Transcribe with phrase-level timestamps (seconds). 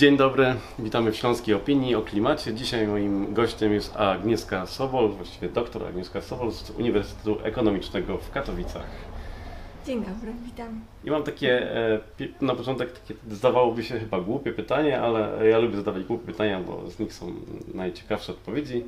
[0.00, 2.54] Dzień dobry, witamy w Śląskiej Opinii o klimacie.
[2.54, 8.86] Dzisiaj moim gościem jest Agnieszka Sobol, właściwie doktor Agnieszka Sobol z Uniwersytetu Ekonomicznego w Katowicach.
[9.86, 10.80] Dzień dobry, witam.
[11.04, 12.00] I mam takie, e,
[12.40, 16.90] na początek takie zdawałoby się chyba głupie pytanie, ale ja lubię zadawać głupie pytania, bo
[16.90, 17.32] z nich są
[17.74, 18.84] najciekawsze odpowiedzi.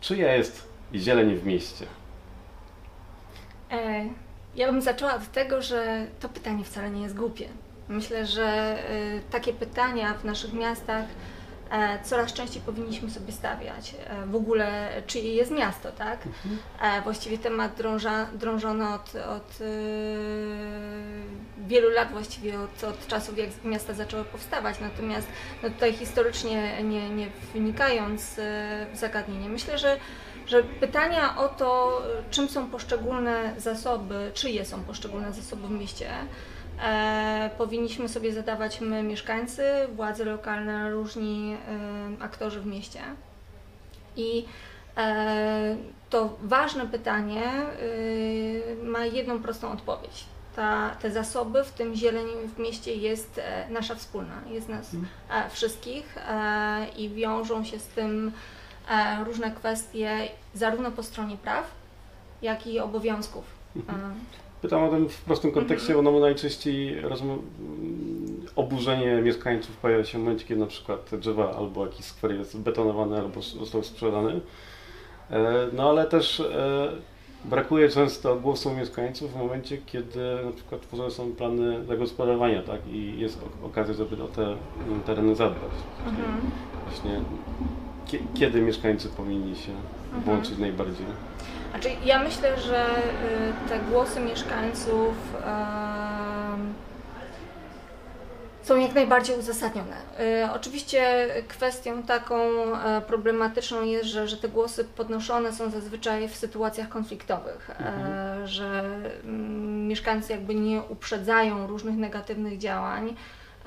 [0.00, 1.86] Czyja jest zieleń w mieście?
[3.70, 4.04] E,
[4.56, 7.48] ja bym zaczęła od tego, że to pytanie wcale nie jest głupie.
[7.88, 11.04] Myślę, że e, takie pytania w naszych miastach
[11.70, 13.94] e, coraz częściej powinniśmy sobie stawiać.
[14.06, 16.28] E, w ogóle, czyje jest miasto, tak?
[16.80, 19.64] E, właściwie temat drąża, drążony od, od e,
[21.66, 24.80] wielu lat, właściwie od, od czasów, jak miasta zaczęły powstawać.
[24.80, 25.28] Natomiast
[25.62, 28.34] no tutaj historycznie nie, nie wnikając
[28.92, 29.98] w zagadnienie, myślę, że
[30.48, 36.10] że pytania o to, czym są poszczególne zasoby, czyje są poszczególne zasoby w mieście,
[36.82, 39.62] e, powinniśmy sobie zadawać my, mieszkańcy,
[39.96, 41.56] władze lokalne, różni
[42.20, 43.00] e, aktorzy w mieście.
[44.16, 44.44] I
[44.96, 45.76] e,
[46.10, 50.24] to ważne pytanie e, ma jedną prostą odpowiedź.
[50.56, 52.26] Ta, te zasoby, w tym zieleń
[52.56, 54.90] w mieście jest e, nasza wspólna, jest nas
[55.30, 58.32] e, wszystkich e, i wiążą się z tym
[58.90, 61.70] e, różne kwestie zarówno po stronie praw,
[62.42, 63.44] jak i obowiązków.
[63.76, 63.80] E,
[64.62, 67.38] Pytam o tym w prostym kontekście, bo no najczęściej rozmo-
[68.56, 73.18] oburzenie mieszkańców pojawia się w momencie, kiedy na przykład drzewa albo jakiś skwer jest betonowany
[73.18, 74.40] albo został sprzedany.
[75.30, 76.92] E, No ale też e,
[77.44, 82.80] brakuje często głosu mieszkańców w momencie, kiedy na przykład tworzone są plany zagospodarowania, tak?
[82.92, 84.56] I jest okazja, żeby o te
[85.06, 85.70] tereny zadbać.
[86.06, 86.40] mhm.
[86.88, 87.20] Właśnie
[88.06, 89.72] kie- kiedy mieszkańcy powinni się
[90.04, 90.22] Mhm.
[90.22, 91.06] włączyć najbardziej?
[91.70, 95.14] Znaczy, ja myślę, że y, te głosy mieszkańców
[98.68, 99.96] są jak najbardziej uzasadnione.
[100.20, 102.36] Y, Oczywiście kwestią taką
[102.74, 108.84] e, problematyczną jest, że, że te głosy podnoszone są zazwyczaj w sytuacjach konfliktowych, e, że
[109.24, 113.16] mm, mieszkańcy jakby nie uprzedzają różnych negatywnych działań,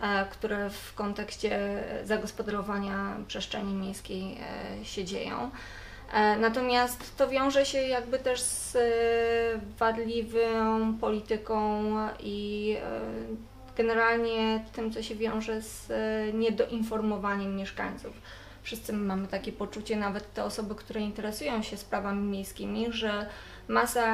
[0.02, 4.38] e, które w kontekście zagospodarowania przestrzeni miejskiej
[4.84, 5.52] się dzieją.
[6.14, 8.80] E, Natomiast to wiąże się jakby też z e,
[9.78, 11.82] wadliwą polityką
[12.20, 13.02] i e,
[13.78, 15.88] generalnie tym, co się wiąże z
[16.34, 18.14] niedoinformowaniem mieszkańców.
[18.64, 23.26] Wszyscy mamy takie poczucie, nawet te osoby, które interesują się sprawami miejskimi, że
[23.68, 24.06] masa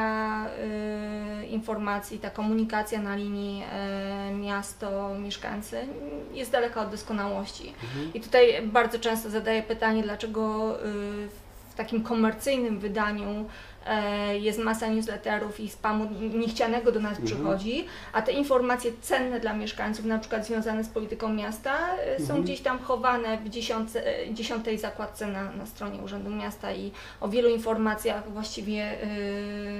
[0.50, 5.88] e, informacji, ta komunikacja na linii e, miasto-mieszkańcy
[6.34, 7.74] jest daleka od doskonałości.
[8.14, 11.47] I tutaj bardzo często zadaję pytanie, dlaczego y,
[11.77, 13.45] takim komercyjnym wydaniu
[13.85, 17.25] e, jest masa newsletterów i spamu niechcianego do nas Mhm.
[17.27, 22.23] przychodzi, a te informacje cenne dla mieszkańców, na przykład związane z polityką miasta, e, są
[22.23, 22.43] Mhm.
[22.43, 27.27] gdzieś tam chowane w dziesiątce, e, dziesiątej zakładce na, na stronie Urzędu Miasta i o
[27.29, 28.97] wielu informacjach właściwie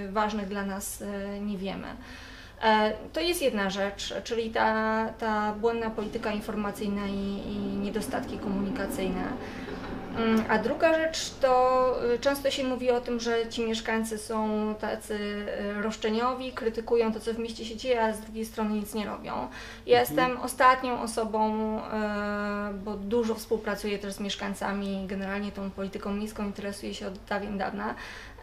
[0.09, 1.03] ważnych dla nas
[1.41, 1.88] nie wiemy.
[3.13, 9.24] To jest jedna rzecz, czyli ta, ta błędna polityka informacyjna i, i niedostatki komunikacyjne.
[10.18, 14.76] Mm, A druga rzecz to y, często się mówi o tym, że ci mieszkańcy są
[14.80, 15.14] tacy
[15.78, 19.06] y, roszczeniowi, krytykują to, co w mieście się dzieje, a z drugiej strony nic nie
[19.06, 19.48] robią.
[19.86, 21.52] Ja jestem ostatnią osobą,
[21.84, 27.58] e, bo dużo współpracuję też z mieszkańcami, generalnie tą polityką miejską interesuję się od dawien
[27.58, 27.96] dawna.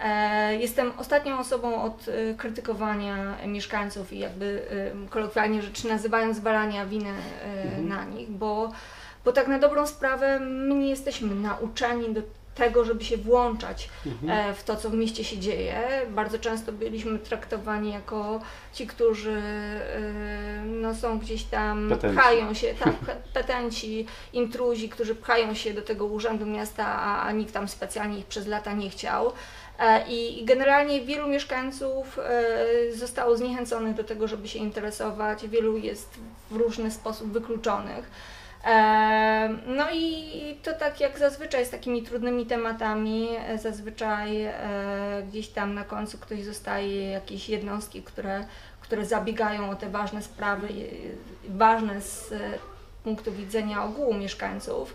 [0.03, 4.45] E, Jestem ostatnią osobą od y, krytykowania mieszkańców i jakby
[5.07, 7.13] y, kolokwialnie rzecz nazywając zwalania winy
[7.79, 8.73] y, na nich, bo,
[9.25, 12.23] bo tak na dobrą sprawę my nie jesteśmy nauczeni do
[12.55, 13.89] tego, żeby się włączać
[14.29, 15.81] e, w to, co w mieście się dzieje.
[16.11, 18.41] Bardzo często byliśmy traktowani jako
[18.73, 22.17] ci, którzy e, no, są gdzieś tam, Petenci.
[22.17, 27.33] pchają się, tak, pe- petenci, intruzi, którzy pchają się do tego urzędu miasta, a, a
[27.33, 29.33] nikt tam specjalnie ich przez lata nie chciał.
[29.79, 32.19] E, I generalnie wielu mieszkańców
[32.95, 36.11] zostało zniechęconych do tego, żeby się interesować, wielu jest
[36.51, 38.11] w różny sposób wykluczonych.
[39.67, 44.53] No i to tak jak zazwyczaj z takimi trudnymi tematami, e, zazwyczaj e,
[45.29, 48.47] gdzieś tam na końcu ktoś zostaje, jakieś jednostki, które,
[48.81, 50.73] które zabiegają o te ważne sprawy, e,
[51.49, 52.35] ważne z
[53.05, 54.95] punktu widzenia ogółu mieszkańców.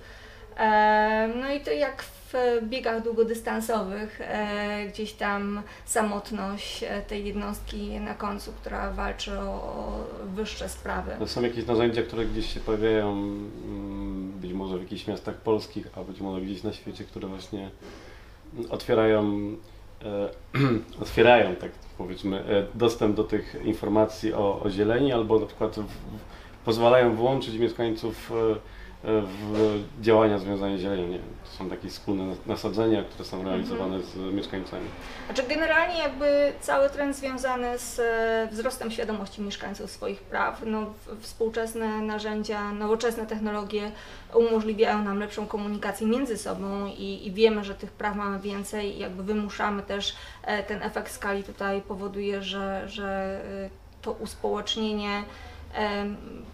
[1.35, 2.33] No i to jak w
[2.63, 10.03] biegach długodystansowych, e, gdzieś tam samotność e, tej jednostki na końcu, która walczy o
[10.35, 11.11] wyższe sprawy.
[11.19, 15.87] To są jakieś narzędzia, które gdzieś się pojawiają, mm, być może w jakichś miastach polskich,
[15.95, 17.69] a być może gdzieś na świecie, które właśnie
[18.69, 19.23] otwierają,
[20.03, 20.29] e,
[21.01, 22.43] otwierają tak powiedzmy,
[22.75, 25.93] dostęp do tych informacji o, o zieleni, albo na przykład w,
[26.65, 28.31] pozwalają włączyć mieszkańców
[29.03, 31.07] w działania związane z zielenią.
[31.07, 34.85] Nie wiem, to są takie wspólne nasadzenia, które są realizowane z mieszkańcami.
[35.25, 40.85] Znaczy generalnie jakby cały trend związany z e, wzrostem świadomości mieszkańców swoich praw, no,
[41.19, 43.91] współczesne narzędzia, nowoczesne technologie
[44.33, 48.99] umożliwiają nam lepszą komunikację między sobą i, i wiemy, że tych praw mamy więcej i
[48.99, 53.69] jakby wymuszamy też e, ten efekt skali tutaj powoduje, że, że e,
[54.01, 55.23] to uspołecznienie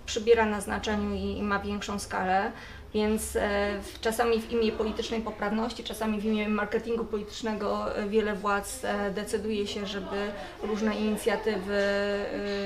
[0.06, 2.52] przybiera na znaczeniu i, ma większą skalę.
[2.96, 3.70] Więc e,
[4.02, 9.68] czasami w imię politycznej poprawności, czasami w imię marketingu politycznego e, wiele władz e, decyduje
[9.68, 10.32] się, żeby
[10.64, 11.80] różne inicjatywy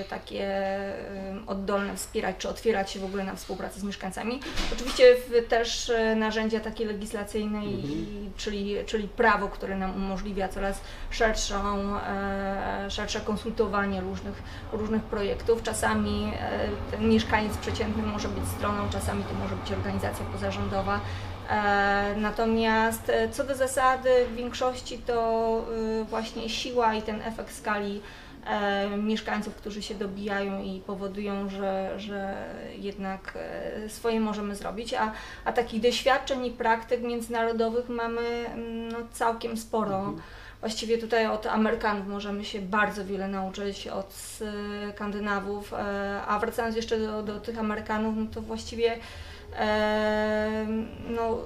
[0.09, 0.49] takie
[1.47, 4.39] oddolne wspierać, czy otwierać się w ogóle na współpracę z mieszkańcami.
[4.73, 5.15] Oczywiście
[5.49, 11.95] też narzędzia takie legislacyjne, i- czyli, czyli prawo, które nam umożliwia coraz szerszą,
[12.89, 15.63] szersze konsultowanie różnych, różnych projektów.
[15.63, 16.31] Czasami
[16.91, 20.99] ten mieszkaniec przeciętny może być stroną, czasami to może być organizacja pozarządowa.
[21.49, 25.65] E, Natomiast e, co do zasady, w większości to
[26.01, 28.01] e, właśnie siła i ten efekt skali
[28.97, 32.35] mieszkańców, którzy się dobijają i powodują, że, że
[32.77, 33.37] jednak
[33.87, 35.11] swoje możemy zrobić, a,
[35.45, 40.13] a takich doświadczeń i praktyk międzynarodowych mamy mm, no, całkiem sporo.
[40.59, 44.13] Właściwie tutaj od Amerykanów możemy się bardzo wiele nauczyć, od
[44.93, 45.73] Skandynawów,
[46.27, 48.97] a wracając jeszcze do, do tych Amerykanów, no to właściwie
[51.09, 51.37] no,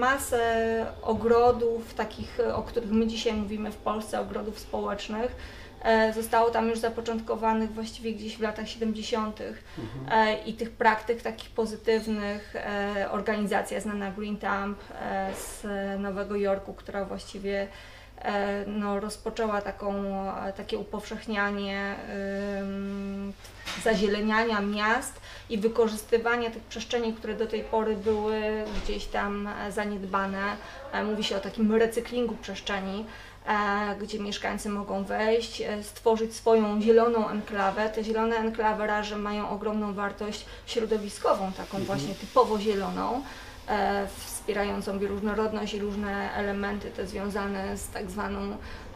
[0.00, 5.36] masę ogrodów, takich, o których my dzisiaj mówimy w Polsce, ogrodów społecznych,
[5.82, 9.40] e, zostało tam już zapoczątkowanych właściwie gdzieś w latach 70.
[10.10, 12.56] E, i tych praktyk takich pozytywnych.
[12.56, 15.66] E, organizacja znana Green Thumb e, z
[16.00, 17.68] Nowego Jorku, która właściwie e,
[18.66, 19.94] no, rozpoczęła taką,
[20.46, 21.96] e, takie upowszechnianie
[23.84, 25.20] zazieleniania miast
[25.50, 28.40] i wykorzystywania tych przestrzeni, które do tej pory były
[28.84, 30.56] gdzieś tam e, zaniedbane.
[30.92, 33.04] E, Mówi się o takim recyklingu przestrzeni,
[33.46, 37.88] e, gdzie mieszkańcy mogą wejść, e, stworzyć swoją zieloną enklawę.
[37.88, 43.49] Te zielone enklawy raże mają ogromną wartość środowiskową, taką właśnie typowo zieloną, e,
[44.16, 48.40] wspierającą bioróżnorodność i różne elementy te związane z tak zwaną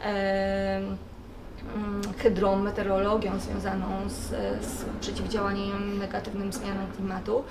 [0.04, 0.76] e,
[1.74, 4.28] mm, hydrą, meteorologią związaną z,
[4.66, 7.44] z przeciwdziałaniem negatywnym zmianom klimatu,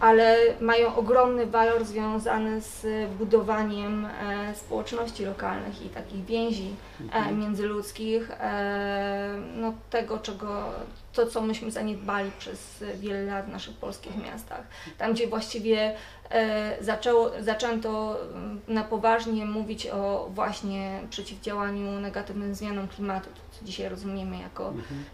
[0.00, 2.86] ale mają ogromny walor związany z
[3.18, 6.74] budowaniem e, społeczności lokalnych i takich więzi
[7.12, 10.70] e, międzyludzkich, e, no, tego, czego,
[11.16, 14.62] to co myśmy zaniedbali przez wiele lat w naszych polskich miastach.
[14.98, 15.94] Tam, gdzie właściwie
[16.30, 23.64] e, zaczęło, zaczęto mm, na poważnie mówić o właśnie przeciwdziałaniu negatywnym zmianom klimatu, to co
[23.64, 24.72] dzisiaj rozumiemy jako,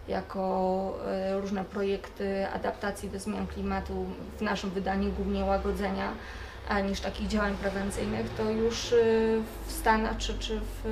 [0.09, 4.07] jako e, różne projekty adaptacji do zmian klimatu,
[4.39, 6.13] w naszym wydaniu głównie łagodzenia,
[6.81, 8.97] niż takich działań prewencyjnych, to już e,
[9.67, 10.91] w Stanach czy, czy w, e,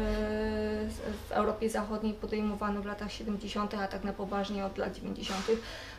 [1.28, 5.40] w Europie Zachodniej podejmowano w latach 70., a tak na poważnie od lat 90.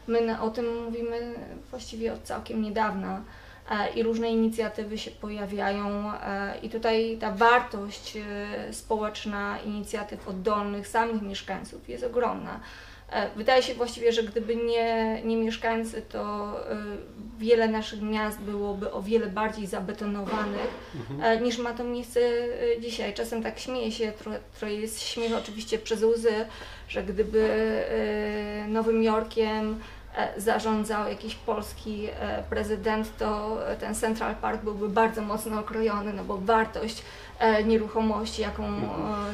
[0.08, 1.34] My o tym mówimy
[1.70, 3.22] właściwie od całkiem niedawna
[3.70, 10.88] e, i różne inicjatywy się pojawiają e, i tutaj ta wartość e, społeczna inicjatyw oddolnych,
[10.88, 12.60] samych mieszkańców jest ogromna.
[13.12, 16.78] E, Wydaje się właściwie, że gdyby nie, nie mieszkańcy, to e,
[17.40, 20.68] wiele naszych miast byłoby o wiele bardziej zabetonowanych
[21.22, 22.20] e, niż ma to miejsce
[22.80, 23.14] dzisiaj.
[23.14, 26.46] Czasem tak śmieję się, trochę, trochę jest śmiech oczywiście przez łzy,
[26.88, 27.50] że gdyby
[28.68, 29.80] Nowym Jorkiem
[30.38, 36.38] zarządzał jakiś polski e, prezydent, to ten Central Park byłby bardzo mocno okrojony, no bo
[36.38, 37.04] wartość
[37.40, 38.82] e, nieruchomości, jaką e,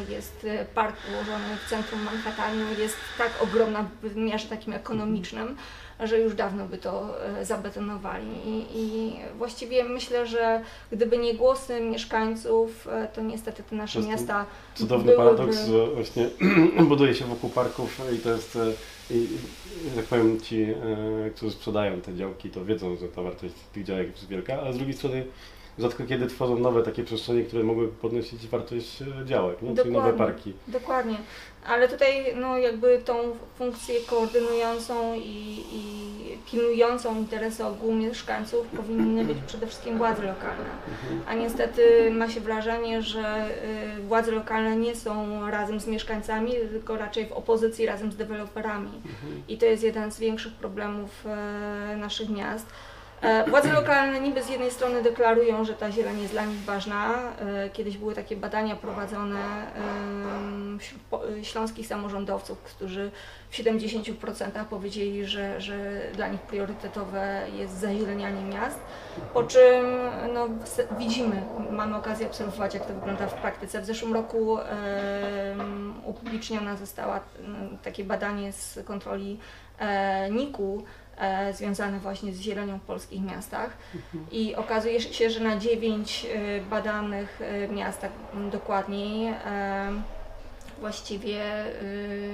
[0.10, 5.58] jest e, park położony w centrum Manhattanu, jest tak ogromna w wymiarze takim ekonomicznym,
[6.00, 8.28] że już dawno by to e, zabetonowali.
[8.46, 10.62] I, I właściwie myślę, że
[10.92, 16.30] gdyby nie głosy mieszkańców, e, to niestety te nasze miasta Cudowny byłyby- paradoks, że właśnie
[16.90, 18.74] buduje się wokół parków i to jest, e,
[19.16, 19.28] i,
[19.96, 20.68] jak powiem ci,
[21.36, 24.78] którzy sprzedają te działki, to wiedzą, że ta wartość tych działek jest wielka, a z
[24.78, 25.26] drugiej strony
[25.80, 29.76] rzadko kiedy tworzą nowe takie przestrzenie, które mogły podnosić wartość e, działek, nie?
[29.76, 30.54] czyli nowe parki.
[30.68, 31.18] Dokładnie.
[31.68, 33.14] Ale tutaj no, jakby tą
[33.58, 36.08] funkcję koordynującą i, i
[36.52, 40.70] pilnującą interesy ogółu mieszkańców powinny być przede wszystkim władze lokalne.
[41.28, 43.46] A niestety ma się wrażenie, że
[43.98, 48.92] y, władze lokalne nie są razem z mieszkańcami, tylko raczej w opozycji razem z deweloperami.
[49.48, 52.68] I to jest jeden z większych problemów e, naszych miast.
[53.22, 57.14] E, Władze lokalne niby z jednej strony deklarują, że ta zieleń jest dla nich ważna.
[57.40, 59.68] E, Kiedyś były takie badania prowadzone
[60.80, 61.02] wśród
[61.40, 63.12] e, śląskich samorządowców, którzy
[63.50, 68.80] w 70% powiedzieli, że, że dla nich priorytetowe jest zazielenianie miast.
[69.34, 69.86] Po czym
[70.34, 70.48] no,
[70.98, 73.82] widzimy, mamy okazję obserwować, jak to wygląda w praktyce.
[73.82, 74.58] W zeszłym roku
[76.06, 77.14] upublicznione zostało
[77.84, 79.40] takie badanie z kontroli
[80.32, 80.84] NIK-u
[81.18, 83.78] e, związane właśnie z zielenią w polskich miastach.
[84.32, 88.12] I okazuje się, że na 9 e, badanych e, miastach
[88.52, 89.92] dokładniej e,
[90.80, 92.30] właściwie y,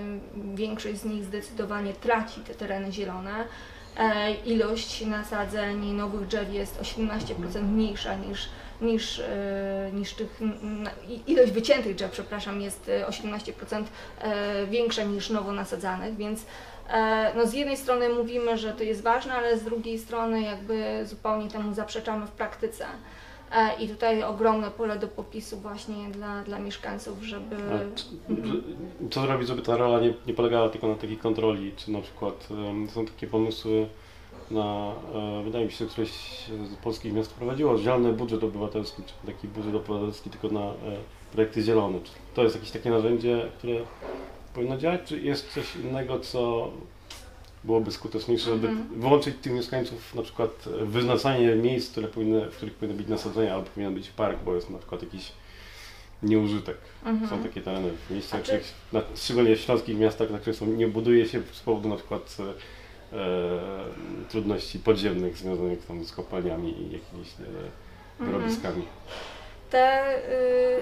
[0.54, 3.46] większość z nich zdecydowanie traci te tereny zielone.
[3.98, 8.50] E, Ilość nasadzeń nowych drzew jest o 17% mniejsza niż,
[8.82, 10.40] niż, e, niż tych,
[11.28, 13.84] ilość wyciętych drzew, przepraszam, jest e, o 17%
[14.22, 16.46] e, większa niż nowo nasadzanych, więc e,
[17.36, 21.50] no z jednej strony mówimy, że to jest ważne, ale z drugiej strony jakby zupełnie
[21.50, 22.86] temu zaprzeczamy w praktyce.
[23.52, 27.56] E, I tutaj ogromne pole do popisu właśnie dla, dla mieszkańców, żeby...
[29.12, 32.48] Co zrobić, żeby ta rola nie, nie polegała tylko na takiej kontroli, czy na przykład
[32.94, 33.88] są takie pomysły
[34.52, 36.12] na, e, wydaje mi się, któreś
[36.72, 40.74] z polskich miast prowadziło zielony budżet obywatelski, czy taki budżet obywatelski tylko na e,
[41.32, 42.00] projekty zielone.
[42.04, 43.74] Czy to jest jakieś takie narzędzie, które
[44.54, 46.72] powinno działać, czy jest coś innego, co
[47.64, 49.00] byłoby skuteczniejsze, żeby Mhm.
[49.02, 53.54] wyłączyć tych mieszkańców, na przykład e, wyznaczanie miejsc, które powinny, w których powinny być nasadzenia,
[53.54, 55.32] albo powinien być park, bo jest na przykład jakiś
[56.24, 56.78] nieużytek.
[57.06, 57.30] Mhm.
[57.30, 60.66] Są takie tereny w A czy- których, na, szczególnie w śląskich miastach, na których są,
[60.66, 62.38] nie buduje się z powodu na przykład
[63.12, 63.16] e,
[64.30, 67.34] trudności podziemnych związanych tam z kopalniami i jakimiś e,
[68.20, 68.32] Mhm.
[68.32, 68.84] wyrobiskami.
[69.74, 70.16] Te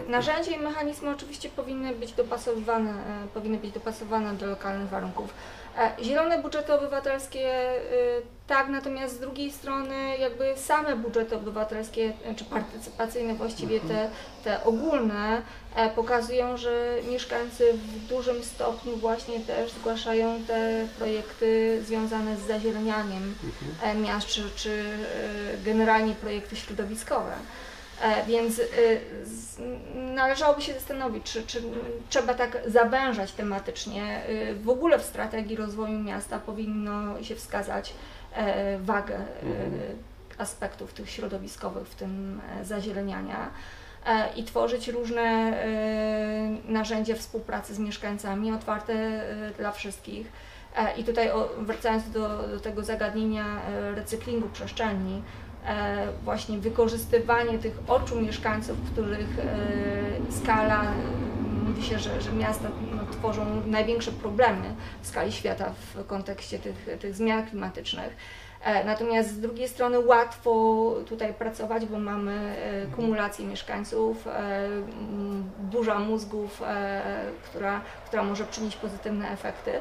[0.06, 5.34] y, narzędzia i mechanizmy oczywiście powinny być dopasowane, e, powinny być dopasowane do lokalnych warunków.
[5.78, 12.36] E, zielone budżety obywatelskie y, tak, natomiast z drugiej strony jakby same budżety obywatelskie e,
[12.36, 14.10] czy partycypacyjne właściwie te,
[14.44, 15.42] te ogólne
[15.96, 23.36] pokazują, że mieszkańcy w dużym stopniu właśnie też zgłaszają te projekty związane z zazielenianiem
[23.84, 24.84] e, miast czy, czy
[25.66, 27.34] generalnie projekty środowiskowe.
[28.02, 28.66] E, Więc y,
[29.96, 31.62] należałoby się zastanowić, czy, czy
[32.10, 34.30] trzeba tak zawężać tematycznie.
[34.30, 37.94] Y, W ogóle w strategii rozwoju miasta powinno się wskazać
[38.34, 39.72] e, wagę e, Mhm.
[40.38, 43.50] aspektów tych środowiskowych, w tym zazieleniania
[44.36, 45.54] i tworzyć różne
[46.66, 49.22] narzędzia współpracy z mieszkańcami, otwarte
[49.58, 50.28] dla wszystkich.
[50.98, 53.62] I tutaj wracając do, do tego zagadnienia
[53.96, 55.22] recyklingu przestrzeni,
[56.24, 63.02] właśnie wykorzystywanie tych oczu mieszkańców, których e, skala, m, mówi się, że, że miasta no,
[63.12, 68.16] tworzą największe problemy w skali świata w kontekście tych, tych zmian klimatycznych.
[68.64, 70.52] E, Natomiast z drugiej strony łatwo
[71.08, 72.56] tutaj pracować, bo mamy
[72.92, 74.68] e, kumulację mieszkańców, e,
[75.60, 77.02] burza mózgów, e,
[77.44, 79.72] która, która może przynieść pozytywne efekty.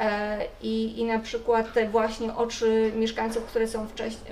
[0.00, 3.86] E, I, I na przykład te właśnie oczy mieszkańców, które są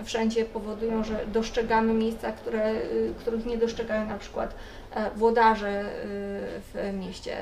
[0.05, 4.55] wszędzie, powodują, że dostrzegamy miejsca, które, y, których nie dostrzegają na przykład
[4.95, 5.85] e, włodarze y,
[6.75, 7.37] w mieście.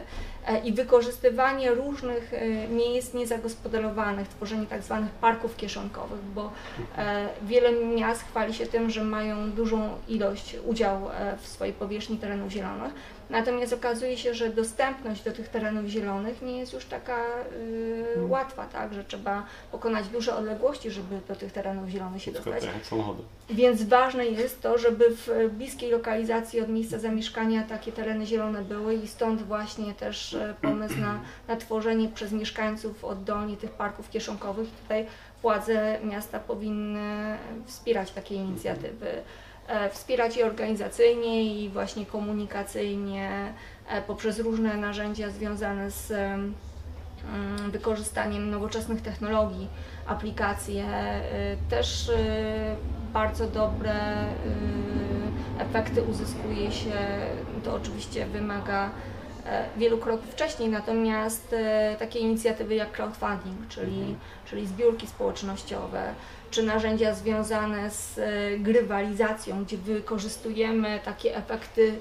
[0.47, 6.50] E, I wykorzystywanie różnych y, miejsc niezagospodarowanych, tworzenie tak zwanych parków kieszonkowych, bo
[7.43, 11.11] wiele miast chwali się tym, że mają dużą ilość, udział
[11.43, 12.93] w swojej powierzchni terenów zielonych,
[13.33, 17.25] natomiast okazuje się, że dostępność do tych terenów zielonych nie jest już taka
[18.17, 22.65] y, łatwa, tak, że trzeba pokonać duże odległości, żeby do tych terenów zielonych się dostać.
[22.65, 23.25] jechać samochodem.
[23.51, 28.95] Więc ważne jest to, żeby w bliskiej lokalizacji od miejsca zamieszkania takie tereny zielone były
[28.95, 34.69] i stąd właśnie też e, pomysł na, na tworzenie przez mieszkańców oddolnie tych parków kieszonkowych.
[34.83, 35.07] Tutaj
[35.43, 39.23] władze miasta powinny wspierać takie inicjatywy.
[39.69, 43.52] E, Wspierać je organizacyjnie i właśnie komunikacyjnie
[43.88, 46.54] e, poprzez różne narzędzia związane z mm,
[47.71, 49.69] wykorzystaniem nowoczesnych technologii,
[50.07, 52.11] aplikacje, y, też
[53.12, 53.95] bardzo dobre
[55.59, 56.92] efekty uzyskuje się.
[57.64, 58.90] To oczywiście wymaga e,
[59.77, 64.17] wielu kroków wcześniej, natomiast e, takie inicjatywy jak crowdfunding, czyli, Mhm.
[64.45, 66.15] czyli zbiórki społecznościowe,
[66.51, 68.23] czy narzędzia związane z e,
[68.59, 71.95] grywalizacją, gdzie wykorzystujemy takie efekty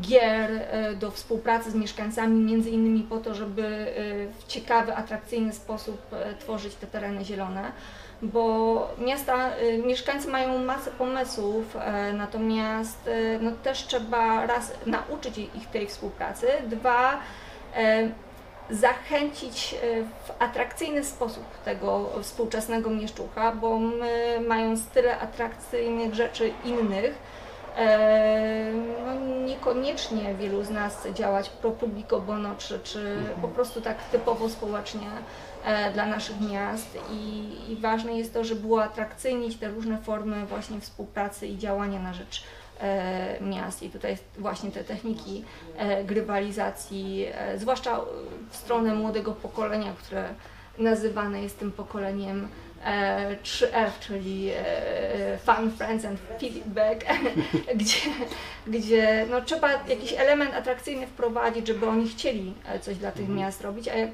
[0.00, 3.92] gier e, do współpracy z mieszkańcami, między innymi po to, żeby e,
[4.38, 7.72] w ciekawy, atrakcyjny sposób e, tworzyć te tereny zielone.
[8.22, 15.38] Bo miasta, e, mieszkańcy mają masę pomysłów, e, natomiast e, no, też trzeba raz nauczyć
[15.38, 17.20] ich tej współpracy, dwa
[17.76, 18.08] e,
[18.70, 27.14] zachęcić e, w atrakcyjny sposób tego współczesnego mieszczucha, bo my mając tyle atrakcyjnych rzeczy innych,
[29.04, 29.14] no
[29.46, 34.48] niekoniecznie wielu z nas chce działać pro publico bono, czy, czy po prostu tak typowo
[34.48, 35.06] społecznie
[35.64, 36.98] e, dla naszych miast.
[37.10, 42.14] I, i ważne jest to, żeby uatrakcyjnić te różne formy właśnie współpracy i działania na
[42.14, 42.44] rzecz
[42.80, 43.82] e, miast.
[43.82, 45.44] I tutaj właśnie te techniki
[45.76, 47.26] e, grywalizacji,
[47.56, 48.00] zwłaszcza
[48.50, 50.28] w stronę młodego pokolenia, które
[50.78, 52.48] nazywane jest tym pokoleniem
[53.42, 57.04] 3F, czyli e, Fun, Friends and Feedback,
[57.80, 57.98] gdzie,
[58.66, 63.60] gdzie no, trzeba jakiś element atrakcyjny wprowadzić, żeby oni chcieli e, coś dla tych miast
[63.60, 64.10] robić, a jak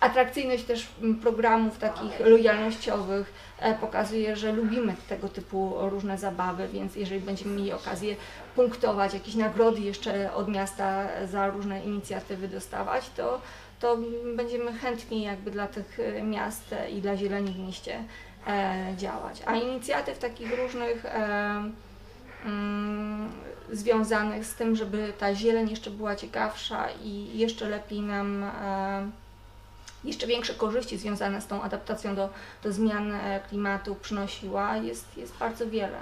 [0.00, 0.88] atrakcyjność też
[1.22, 3.47] programów takich lojalnościowych e,
[3.80, 8.16] pokazuje, że lubimy tego typu różne zabawy, więc jeżeli będziemy mieli okazję
[8.56, 13.40] punktować, jakieś nagrody jeszcze od miasta za różne inicjatywy dostawać, to,
[13.80, 13.98] to
[14.36, 18.04] będziemy chętni jakby dla tych e, miast e, i dla zieleni w mieście
[18.46, 19.42] e, działać.
[19.46, 21.70] A inicjatyw takich różnych e,
[22.44, 23.32] mm,
[23.72, 29.10] związanych z tym, żeby ta zieleń jeszcze była ciekawsza i jeszcze lepiej nam e,
[30.04, 32.28] jeszcze większe korzyści związane z tą adaptacją do,
[32.62, 35.98] do zmian e, klimatu przynosiła, jest, jest bardzo wiele.